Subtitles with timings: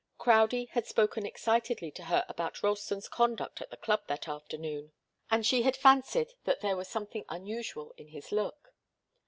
[0.17, 4.93] Crowdie had spoken excitedly to her about Ralston's conduct at the club that afternoon,
[5.29, 8.73] and she had fancied that there was something unusual in his look.